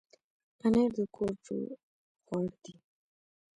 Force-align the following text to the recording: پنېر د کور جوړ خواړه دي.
پنېر 0.59 0.89
د 0.97 0.99
کور 1.15 1.31
جوړ 1.45 1.65
خواړه 2.25 2.55
دي. 2.63 2.73